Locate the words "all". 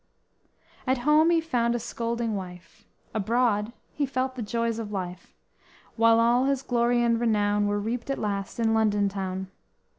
6.19-6.45